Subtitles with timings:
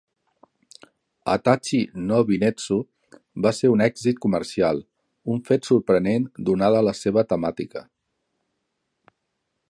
[1.31, 2.77] "Hatachi No Binetsu"
[3.45, 4.81] va ser un èxit comercial,
[5.35, 7.85] un fet sorprenent donada la seva temàtica.